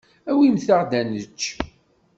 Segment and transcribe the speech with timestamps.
[0.29, 1.41] Awimt-aɣ-d ad nečč.